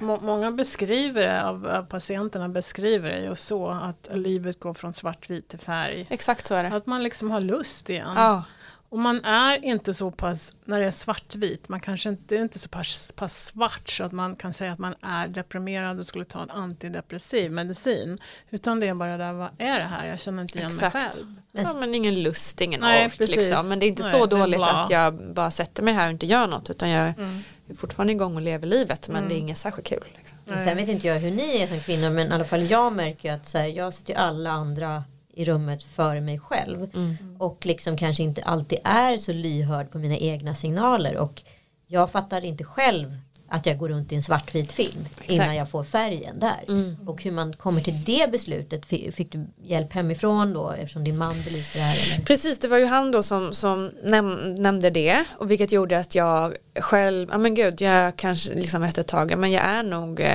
[0.00, 4.94] Må många beskriver det, av, av, patienterna beskriver det ju så att livet går från
[4.94, 6.06] svartvit till färg.
[6.10, 6.76] Exakt så är det.
[6.76, 8.12] Att man liksom har lust igen.
[8.16, 8.42] Ja.
[8.90, 12.58] Och man är inte så pass, när det är svartvit, man kanske inte, är inte
[12.58, 16.24] så pass, pass svart så att man kan säga att man är deprimerad och skulle
[16.24, 18.18] ta en antidepressiv medicin.
[18.50, 20.06] Utan det är bara där, vad är det här?
[20.06, 20.94] Jag känner inte igen Exakt.
[20.94, 21.34] mig själv.
[21.52, 23.18] Ja, men ingen lust, ingen Nej, ork.
[23.18, 23.36] precis.
[23.36, 23.68] Liksom.
[23.68, 26.26] Men det är inte Nej, så dåligt att jag bara sätter mig här och inte
[26.26, 26.70] gör något.
[26.70, 27.40] Utan jag Mm.
[27.70, 29.08] är fortfarande igång och lever livet.
[29.08, 29.28] Men Mm.
[29.28, 30.04] det är inget särskilt kul.
[30.16, 30.38] Liksom.
[30.64, 33.28] Sen vet inte jag hur ni är som kvinnor men i alla fall jag märker
[33.28, 35.04] ju att så här, jag sätter ju alla andra
[35.38, 36.90] i rummet före mig själv.
[37.38, 41.16] Och liksom kanske inte alltid är så lyhörd på mina egna signaler.
[41.16, 41.42] Och
[41.86, 43.16] jag fattar inte själv
[43.50, 46.64] att jag går runt i en svartvit film innan jag får färgen där.
[47.06, 48.86] Och hur man kommer till det beslutet.
[48.86, 52.14] Fick, fick du hjälp hemifrån då eftersom din man belyste det här?
[52.14, 52.24] Eller?
[52.24, 55.24] Precis, det var ju han då som, som näm nämnde det.
[55.38, 59.38] Och vilket gjorde att jag själv, ja men gud, jag kanske liksom efter ett tag,
[59.38, 60.30] men jag är nog, eh,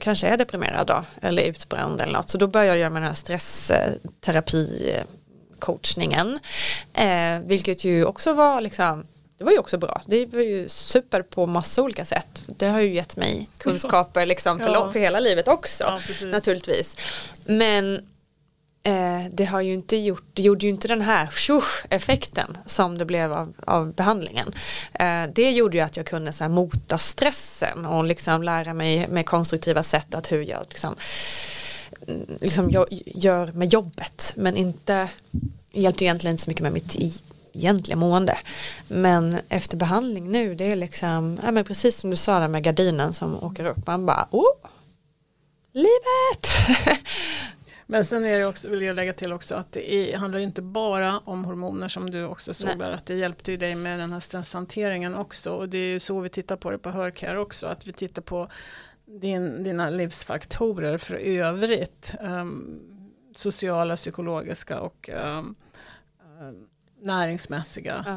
[0.00, 1.04] kanske är deprimerad då.
[1.22, 2.30] Eller utbränd eller något.
[2.30, 4.94] Så då började jag göra med den här stressterapi
[5.58, 6.38] coachningen.
[6.94, 9.04] Eh, vilket ju också var liksom
[9.38, 10.02] det var ju också bra.
[10.06, 12.42] Det var ju super på massa olika sätt.
[12.46, 14.92] Det har ju gett mig kunskaper liksom för, Ja.
[14.92, 15.84] för hela livet också.
[15.84, 16.96] Ja, naturligtvis.
[17.44, 17.94] Men
[18.82, 21.28] eh, det har ju inte gjort, det gjorde ju inte den här
[21.90, 24.54] effekten som det blev av, av behandlingen.
[24.92, 29.08] Eh, det gjorde ju att jag kunde så här, mota stressen och liksom lära mig
[29.08, 30.96] med konstruktiva sätt att hur jag liksom,
[32.40, 35.08] liksom jag gör med jobbet men inte
[35.72, 36.94] hjälpte egentligen inte så mycket med mitt
[37.56, 38.38] egentliga mående.
[38.88, 42.62] Men efter behandling nu det är liksom, ja, men precis som du sa där med
[42.62, 44.68] gardinen som åker upp, man bara, oh,
[45.72, 46.98] livet!
[47.88, 50.62] Men sen är det också, vill jag lägga till också att det är, handlar inte
[50.62, 54.12] bara om hormoner som du också såg där, att det hjälpte ju dig med den
[54.12, 57.66] här stresshanteringen också och det är ju så vi tittar på det på Hörcare också,
[57.66, 58.48] att vi tittar på
[59.06, 62.80] din, dina livsfaktorer för övrigt, um,
[63.34, 65.54] sociala, psykologiska och um,
[66.40, 66.68] um,
[67.02, 68.04] näringsmässiga.
[68.06, 68.16] Ja.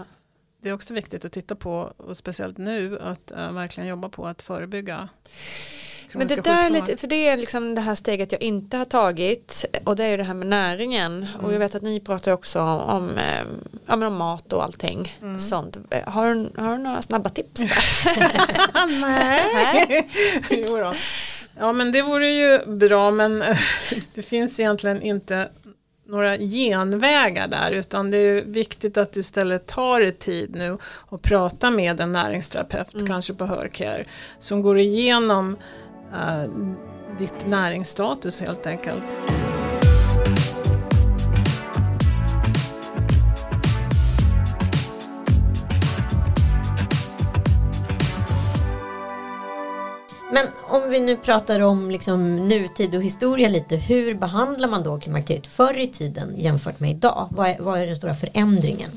[0.62, 4.28] Det är också viktigt att titta på, och speciellt nu, att uh, verkligen jobba på
[4.28, 5.10] att förebygga
[6.14, 8.86] Men det där är lite, för det är liksom det här steget jag inte har
[8.86, 11.52] tagit och det är ju det här med näringen och Mm.
[11.52, 13.42] jag vet att ni pratar också om, eh,
[13.86, 15.40] ja, om mat och allting Mm.
[15.40, 15.78] sånt.
[15.90, 17.86] Eh, Har, du- har du några snabba tips där?
[19.02, 20.10] Nej.
[20.50, 20.94] jo då.
[21.58, 23.40] Ja men det vore ju bra men
[24.14, 25.50] det finns egentligen inte
[26.10, 31.22] några genvägar där utan det är viktigt att du istället tar dig tid nu och
[31.22, 33.08] pratar med en näringsterapeut, Mm.
[33.08, 34.06] kanske på Hörcare,
[34.40, 35.56] som går igenom
[36.14, 36.44] eh,
[37.20, 39.16] ditt näringsstatus helt enkelt.
[50.32, 53.76] Men om vi nu pratar om liksom nutid och historia lite.
[53.76, 57.28] Hur behandlar man då klimakteriet förr i tiden jämfört med idag?
[57.32, 58.92] Vad är, vad är den stora förändringen?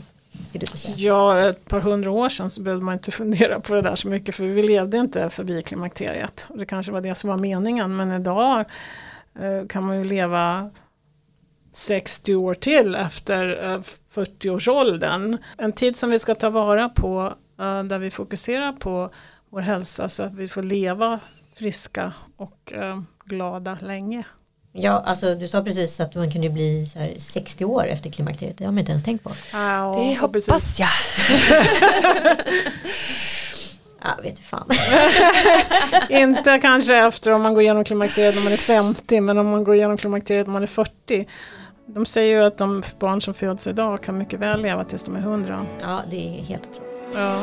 [0.52, 0.66] Du?
[0.96, 4.08] Ja, ett par hundra år sedan så behövde man inte fundera på det där så
[4.08, 6.46] mycket för vi levde inte förbi klimakteriet.
[6.48, 8.64] Och det kanske var det som var meningen men idag
[9.40, 10.70] eh, kan man ju leva
[11.72, 13.80] 60 år till efter eh,
[14.14, 15.38] 40-årsåldern.
[15.58, 19.10] En tid som vi ska ta vara på eh, där vi fokuserar på
[19.52, 21.20] vår hälsa så att vi får leva
[21.56, 24.22] friska och eh, glada länge.
[24.72, 28.58] Ja, alltså du sa precis att man kunde bli så här 60 år efter klimakteriet.
[28.58, 29.30] Det har man inte ens tänkt på.
[29.52, 30.48] Ja, Det precis.
[30.48, 30.88] hoppas jag.
[34.04, 34.68] Ja, vet du fan.
[36.08, 39.64] Inte kanske efter om man går igenom klimakteriet när man är 50 men om man
[39.64, 41.26] går igenom klimakteriet när man är 40.
[41.86, 45.16] De säger ju att de barn som föds idag kan mycket väl leva tills de
[45.16, 45.66] är 100.
[45.80, 47.14] Ja, det är helt otroligt.
[47.14, 47.40] Ja.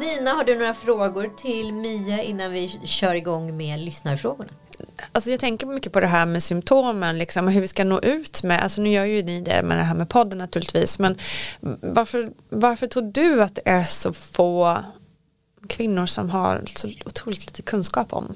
[0.00, 4.50] Nina, har du några frågor till Mia innan vi kör igång med lyssnarfrågorna?
[5.12, 8.00] Alltså jag tänker mycket på det här med symptomen liksom, och hur vi ska nå
[8.00, 11.18] ut med, alltså nu gör ju ni det med det här med podden naturligtvis, men
[11.80, 14.78] varför, varför tror du att det är så få
[15.68, 18.34] kvinnor som har så otroligt lite kunskap om?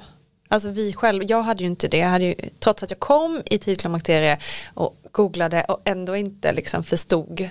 [0.48, 3.42] Alltså vi själva, jag hade ju inte det, jag hade ju, trots att jag kom
[3.44, 4.38] i tidklimakterie
[4.74, 7.48] och googlade och ändå inte liksom förstod,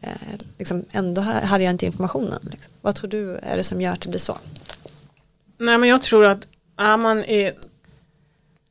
[0.00, 0.10] eh,
[0.58, 2.38] liksom, ändå ha- hade jag inte informationen.
[2.50, 2.72] Liksom.
[2.80, 4.38] Vad tror du är det som gör att det blir så?
[5.58, 7.52] Nej men jag tror att är man i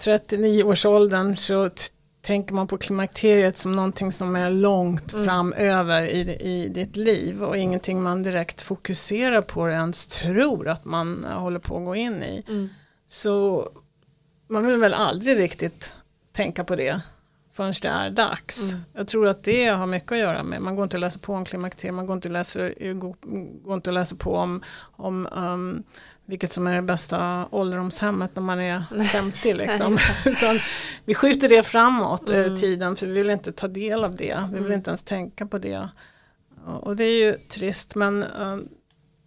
[0.03, 1.69] 39-årsåldern så
[2.21, 5.25] tänker man på klimakteriet som någonting som är långt Mm.
[5.25, 10.85] framöver i, i ditt liv och ingenting man direkt fokuserar på eller ens tror att
[10.85, 12.43] man eh, håller på att gå in i.
[12.47, 12.69] Mm.
[13.07, 13.67] Så
[14.47, 15.93] man vill väl aldrig riktigt
[16.31, 17.01] tänka på det
[17.59, 18.73] förrän det är dags.
[18.73, 18.85] Mm.
[18.93, 21.33] Jag tror att det har mycket att göra med, man går inte att läsa på
[21.33, 23.15] om klimakteriet, man går inte att läsa, går,
[23.63, 25.83] går inte att läsa på om, om um,
[26.25, 29.97] vilket som är det bästa ålderdomshemmet när man är 50 liksom.
[30.25, 30.59] Utan
[31.05, 32.57] vi skjuter det framåt eh, Mm.
[32.57, 34.73] tiden för vi vill inte ta del av det, vi vill Mm.
[34.77, 35.89] inte ens tänka på det.
[36.65, 38.57] Och och det är ju trist men uh,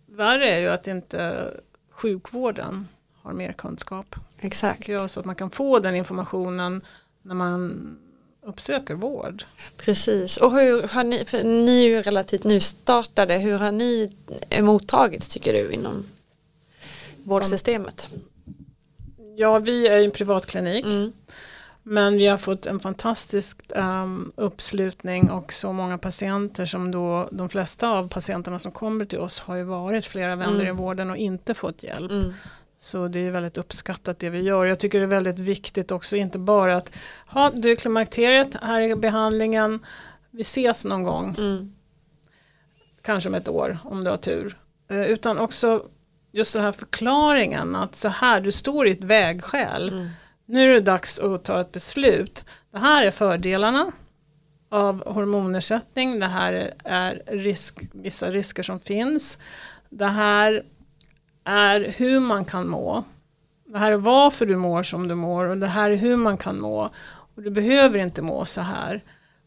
[0.09, 1.49] värre är ju att inte
[1.91, 2.89] sjukvården
[3.23, 4.17] har mer kunskap.
[4.41, 4.89] Exakt.
[4.89, 6.83] jag, så att man kan få den informationen
[7.23, 7.99] när man
[8.47, 9.45] uppsöker vård.
[9.77, 10.37] Precis.
[10.37, 14.13] Och hur har ni, för ni är ju relativt nystartade, hur har ni
[14.61, 16.07] mottagits tycker du inom
[17.25, 18.09] vårdsystemet?
[19.37, 21.13] Ja, vi är ju en privatklinik Mm.
[21.83, 27.49] men vi har fått en fantastisk ehm, uppslutning och så många patienter som då de
[27.49, 30.67] flesta av patienterna som kommer till oss har ju varit flera vänner Mm.
[30.67, 32.11] i vården och inte fått hjälp.
[32.11, 32.33] Mm.
[32.83, 34.65] Så det är väldigt uppskattat det vi gör.
[34.65, 36.93] Jag tycker det är väldigt viktigt också, inte bara att
[37.27, 39.87] ha, du är klimakteriet, här är behandlingen,
[40.31, 41.35] vi ses någon gång.
[41.39, 41.75] Mm.
[43.03, 44.59] kanske om ett år om du har tur.
[44.91, 45.87] Eh, Utan också
[46.33, 49.89] just den här förklaringen att så här, du står i ett vägskäl.
[49.89, 50.09] Mm.
[50.47, 52.45] Nu är det dags att ta ett beslut.
[52.73, 53.93] Det här är fördelarna
[54.69, 56.21] av hormonersättning.
[56.21, 59.39] Det här är risk, vissa risker som finns.
[59.89, 60.63] Det här
[61.45, 63.05] är hur man kan må.
[63.67, 66.37] Det här är varför du mår som du mår och det här är hur man
[66.37, 66.91] kan må.
[67.35, 69.03] Och du behöver inte må så här.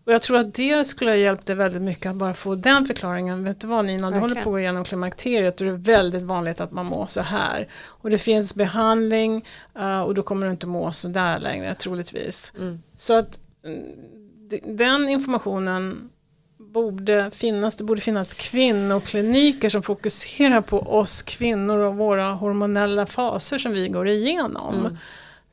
[0.05, 2.86] Och jag tror att det skulle ha hjälpt dig väldigt mycket att bara få den
[2.86, 3.43] förklaringen.
[3.43, 6.23] Vet du vad Nina, du håller på att gå igenom klimakteriet och det är väldigt
[6.23, 7.67] vanligt att man mår så här.
[7.73, 12.53] Och det finns behandling eh, och då kommer du inte må så där längre troligtvis.
[12.58, 12.81] Mm.
[12.95, 16.10] Så att mm, den informationen
[16.75, 23.57] borde finnas, det borde finnas kvinnokliniker som fokuserar på oss kvinnor och våra hormonella faser
[23.57, 24.75] som vi går igenom.
[24.79, 24.97] Mm.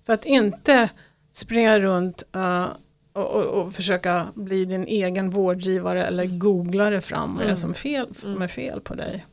[0.07, 0.89] För att inte
[1.31, 2.67] springa runt eh,
[3.13, 7.57] och, och, och försöka bli din egen vårdgivare eller googla det fram vad Mm.
[7.57, 8.43] som, fel, som Mm.
[8.43, 9.27] är fel på dig.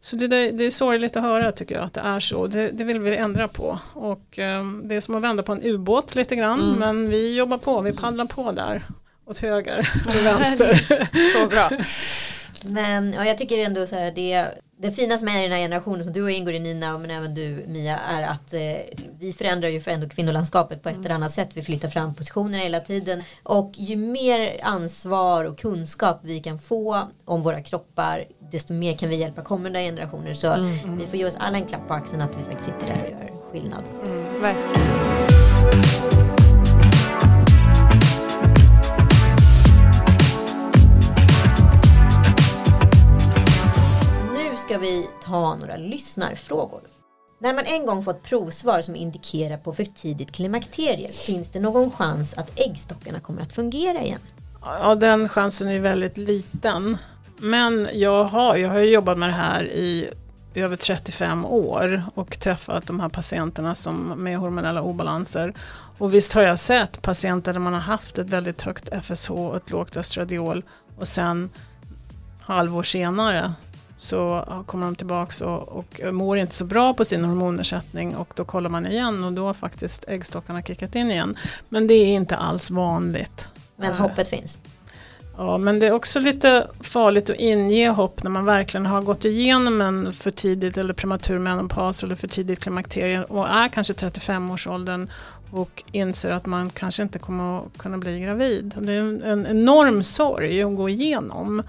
[0.00, 2.46] Så det, det, det är sorgligt att höra tycker jag att det är så.
[2.46, 3.78] Det, det vill vi ändra på.
[3.94, 6.60] Och eh, det är som att vända på en ubåt lite grann.
[6.60, 6.78] Mm.
[6.78, 8.82] Men vi jobbar på, vi paddlar på där.
[9.30, 11.08] Åt höger och vänster.
[11.32, 11.70] Så bra.
[12.64, 14.46] Men ja, jag tycker ändå så här, det,
[14.82, 17.98] det finaste med den här generationen som du ingår i Nina, men även du Mia,
[17.98, 18.60] är att eh,
[19.20, 21.48] vi förändrar ju för ändå kvinnolandskapet på ett eller annat sätt.
[21.54, 23.22] Vi flyttar fram positionerna hela tiden.
[23.42, 29.08] Och ju mer ansvar och kunskap vi kan få om våra kroppar, desto mer kan
[29.08, 30.34] vi hjälpa kommande generationer.
[30.34, 30.98] Så Mm.
[30.98, 33.10] vi får ge oss alla en klapp på axeln att vi faktiskt sitter där och
[33.10, 33.82] gör skillnad.
[34.40, 36.19] Verkligen.
[44.70, 46.80] Ska vi ta några lyssnarfrågor.
[47.40, 51.90] När man en gång fått provsvar som indikerar på för tidigt klimakterie, finns det någon
[51.90, 54.20] chans att äggstockarna kommer att fungera igen?
[54.62, 56.98] Ja, den chansen är väldigt liten.
[57.36, 60.10] Men jag har, jag har jobbat med det här i
[60.54, 65.54] över 35 år och träffat de här patienterna som med hormonella obalanser.
[65.98, 69.56] Och visst har jag sett patienter där man har haft ett väldigt högt FSH och
[69.56, 70.64] ett lågt östradiol
[70.98, 71.50] och sen
[72.40, 73.52] halvår senare
[74.00, 78.44] så kommer de tillbaks och, och mår inte så bra på sin hormonersättning och då
[78.44, 81.36] kollar man igen och då har faktiskt äggstockarna kickat in igen.
[81.68, 83.48] Men det är inte alls vanligt.
[83.76, 84.58] Men hoppet finns.
[85.36, 89.24] Ja, men det är också lite farligt att inge hopp när man verkligen har gått
[89.24, 95.10] igenom en för tidigt eller prematur menopaus eller för tidigt klimakterie och är kanske 35-årsåldern
[95.50, 98.74] och inser att man kanske inte kommer att kunna bli gravid.
[98.78, 101.62] Det är en enorm sorg att gå igenom.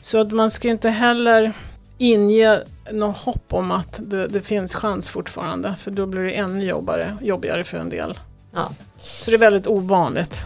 [0.00, 1.52] Så att man ska inte heller
[2.02, 2.60] inge
[2.92, 7.16] något hopp om att det, det finns chans fortfarande för då blir det ännu jobbigare,
[7.20, 8.18] jobbigare för en del.
[8.52, 8.70] Ja.
[8.96, 10.44] Så det är väldigt ovanligt.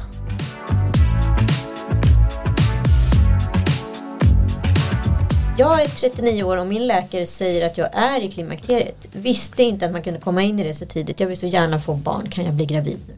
[5.58, 9.08] Jag är 39 år och min läkare säger att jag är i klimakteriet.
[9.12, 11.20] Visste inte att man kunde komma in i det så tidigt.
[11.20, 12.30] Jag vill så gärna få barn.
[12.30, 13.14] Kan jag bli gravid nu?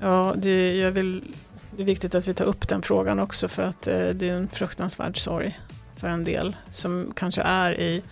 [0.00, 1.22] Ja, det, jag vill,
[1.76, 4.32] det är viktigt att vi tar upp den frågan också för att eh, det är
[4.32, 5.58] en fruktansvärd sorg
[6.02, 8.02] för en del som kanske är i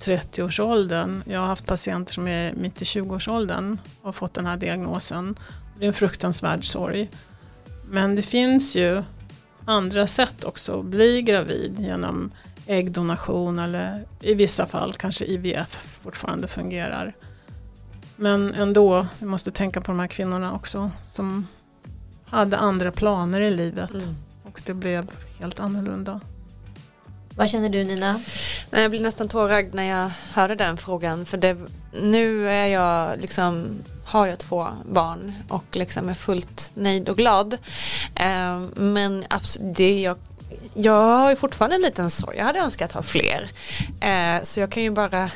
[0.00, 1.22] 30-årsåldern.
[1.26, 5.38] Jag har haft patienter som är mitt i 20-årsåldern och har fått den här diagnosen.
[5.78, 7.10] Det är en fruktansvärd sorg.
[7.88, 9.02] Men det finns ju
[9.64, 12.30] andra sätt också att bli gravid genom
[12.66, 17.14] äggdonation eller i vissa fall kanske IVF fortfarande fungerar.
[18.16, 21.46] Men ändå, vi måste tänka på de här kvinnorna också som
[22.24, 23.92] hade andra planer i livet.
[24.42, 26.20] Och det blev helt annorlunda.
[27.36, 28.20] Vad känner du Nina?
[28.70, 31.26] Jag blir nästan tårögd när jag hörde den frågan.
[31.26, 31.56] För det,
[31.92, 37.54] nu är jag liksom, har jag två barn och liksom är fullt nöjd och glad.
[38.14, 40.16] Eh, men absolut, det jag,
[40.74, 42.36] jag har ju fortfarande en liten sorg.
[42.36, 43.50] Jag hade önskat ha fler.
[44.00, 45.30] Eh, så jag kan ju bara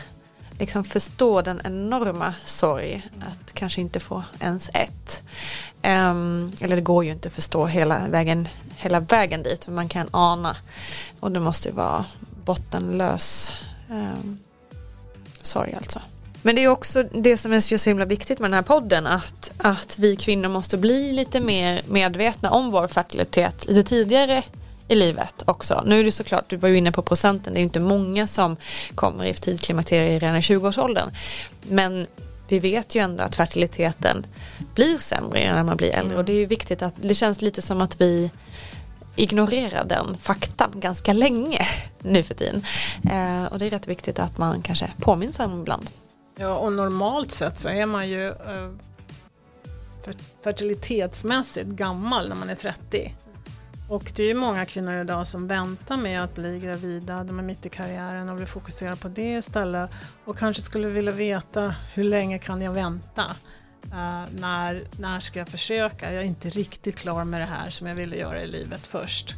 [0.58, 5.22] liksom förstå den enorma sorg att kanske inte få ens ett.
[5.86, 9.88] Um, eller det går ju inte att förstå hela vägen, hela vägen dit men man
[9.88, 10.56] kan ana.
[11.20, 12.04] Och det måste ju vara
[12.44, 13.54] bottenlös
[13.90, 14.38] um,
[15.42, 16.00] sorg alltså.
[16.42, 19.52] Men det är också det som är så himla viktigt med den här podden att,
[19.58, 24.42] att vi kvinnor måste bli lite mer medvetna om vår fertilitet lite tidigare
[24.88, 25.82] i livet också.
[25.86, 28.26] Nu är det såklart, du var ju inne på procenten, det är ju inte många
[28.26, 28.56] som
[28.94, 31.10] kommer i tidklimakterie redan i 20-årsåldern.
[31.62, 32.06] Men
[32.48, 34.26] vi vet ju ändå att fertiliteten
[34.74, 37.80] blir sämre när man blir äldre och det är viktigt att det känns lite som
[37.80, 38.30] att vi
[39.16, 41.66] ignorerar den faktan ganska länge
[41.98, 42.64] nu för tiden.
[43.10, 45.90] Eh, och det är rätt viktigt att man kanske påminns om ibland.
[46.38, 48.70] Ja, och normalt sett så är man ju eh,
[50.44, 53.14] fertilitetsmässigt gammal när man är 30.
[53.88, 57.42] Och det är ju många kvinnor idag som väntar med att bli gravida, de är
[57.42, 59.90] mitt i karriären och vill fokusera på det istället.
[60.24, 63.22] Och kanske skulle vilja veta hur länge kan jag vänta?
[63.84, 66.12] Uh, när, när ska jag försöka?
[66.12, 69.34] Jag är inte riktigt klar med det här som jag ville göra i livet först.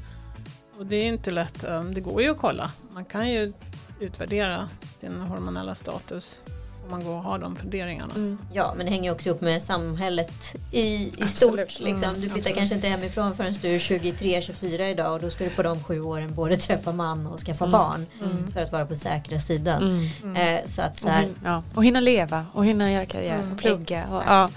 [0.78, 2.70] Och det är inte lätt, um, det går ju att kolla.
[2.92, 3.52] Man kan ju
[4.00, 4.68] utvärdera
[4.98, 6.42] sin hormonella status
[6.88, 8.14] om man går och har de funderingarna.
[8.14, 8.38] Mm.
[8.52, 10.84] Ja, men det hänger också upp med samhället i,
[11.22, 11.80] i stort.
[11.80, 12.08] Liksom.
[12.08, 12.56] Mm, du flyttar absolut.
[12.56, 16.00] kanske inte hemifrån förrän du är 23-24 idag och då ska du på de sju
[16.00, 17.72] åren både träffa man och skaffa mm.
[17.72, 18.52] barn mm.
[18.52, 19.82] för att vara på säkra sidan.
[19.82, 20.08] Mm.
[20.22, 20.56] Mm.
[20.56, 21.62] Eh, så att så här, och, hin ja.
[21.74, 24.04] och hinna leva och hinna göra karriär och plugga.
[24.10, 24.50] Och, ja.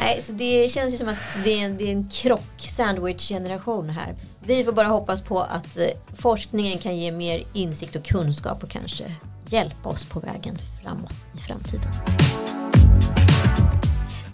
[0.00, 3.90] Nej, så det känns ju som att det är en, det är en krock, sandwich-generation
[3.90, 4.14] här.
[4.44, 5.86] Vi får bara hoppas på att eh,
[6.16, 9.04] forskningen kan ge mer insikt och kunskap och kanske
[9.52, 11.92] hjälpa oss på vägen framåt i framtiden.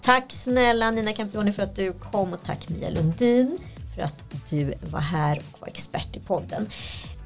[0.01, 3.57] Tack snälla Nina Campioni för att du kom och tack Mia Lundin
[3.95, 6.69] för att du var här och var expert i podden.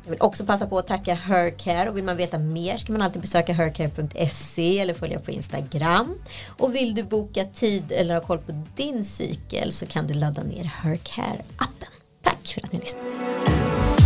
[0.03, 3.01] Jag vill också passa på att tacka Hercare och vill man veta mer ska man
[3.01, 6.15] alltid besöka hercare.se eller följa på Instagram.
[6.47, 10.43] Och vill du boka tid eller ha koll på din cykel så kan du ladda
[10.43, 11.91] ner Hercare-appen.
[12.21, 14.00] Tack för att ni har lyssnat.